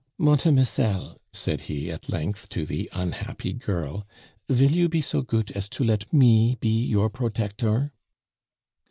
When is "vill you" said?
4.49-4.89